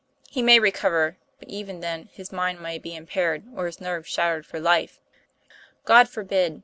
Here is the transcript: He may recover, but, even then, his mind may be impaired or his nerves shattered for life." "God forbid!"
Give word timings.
He 0.31 0.41
may 0.41 0.57
recover, 0.59 1.17
but, 1.39 1.47
even 1.47 1.79
then, 1.81 2.09
his 2.11 2.31
mind 2.31 2.59
may 2.59 2.79
be 2.79 2.95
impaired 2.95 3.43
or 3.55 3.67
his 3.67 3.79
nerves 3.79 4.09
shattered 4.09 4.47
for 4.47 4.59
life." 4.59 4.99
"God 5.85 6.09
forbid!" 6.09 6.59